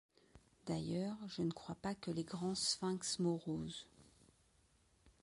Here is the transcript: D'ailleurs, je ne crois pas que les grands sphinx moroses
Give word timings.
D'ailleurs, 0.65 1.19
je 1.27 1.43
ne 1.43 1.51
crois 1.51 1.75
pas 1.75 1.93
que 1.93 2.09
les 2.09 2.23
grands 2.23 2.55
sphinx 2.55 3.19
moroses 3.19 3.85